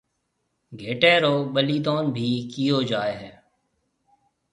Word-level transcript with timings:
گھيَََٽَي 0.79 1.13
رو 1.23 1.33
ٻَليدون 1.53 2.03
ڀِي 2.15 2.29
ڪيو 2.51 2.77
جائي 2.89 3.13
هيَ۔ 3.21 3.31